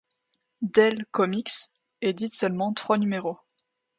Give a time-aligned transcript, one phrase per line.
[0.63, 1.51] Dell Comics
[2.01, 3.37] édite seulement trois numéros.